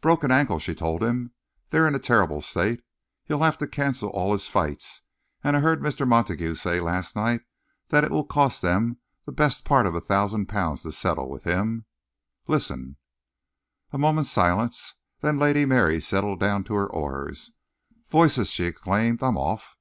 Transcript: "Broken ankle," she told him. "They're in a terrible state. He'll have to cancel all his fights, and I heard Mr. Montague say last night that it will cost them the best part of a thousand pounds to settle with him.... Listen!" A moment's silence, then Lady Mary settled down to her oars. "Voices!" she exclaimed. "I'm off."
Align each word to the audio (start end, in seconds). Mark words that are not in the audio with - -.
"Broken 0.00 0.30
ankle," 0.30 0.58
she 0.58 0.74
told 0.74 1.02
him. 1.02 1.32
"They're 1.68 1.86
in 1.86 1.94
a 1.94 1.98
terrible 1.98 2.40
state. 2.40 2.80
He'll 3.26 3.42
have 3.42 3.58
to 3.58 3.66
cancel 3.68 4.08
all 4.08 4.32
his 4.32 4.48
fights, 4.48 5.02
and 5.44 5.54
I 5.54 5.60
heard 5.60 5.80
Mr. 5.82 6.08
Montague 6.08 6.54
say 6.54 6.80
last 6.80 7.14
night 7.14 7.42
that 7.88 8.02
it 8.02 8.10
will 8.10 8.24
cost 8.24 8.62
them 8.62 8.96
the 9.26 9.32
best 9.32 9.66
part 9.66 9.84
of 9.86 9.94
a 9.94 10.00
thousand 10.00 10.46
pounds 10.46 10.82
to 10.84 10.92
settle 10.92 11.28
with 11.28 11.44
him.... 11.44 11.84
Listen!" 12.48 12.96
A 13.92 13.98
moment's 13.98 14.30
silence, 14.30 14.94
then 15.20 15.38
Lady 15.38 15.66
Mary 15.66 16.00
settled 16.00 16.40
down 16.40 16.64
to 16.64 16.74
her 16.74 16.86
oars. 16.88 17.52
"Voices!" 18.08 18.48
she 18.50 18.64
exclaimed. 18.64 19.22
"I'm 19.22 19.36
off." 19.36 19.76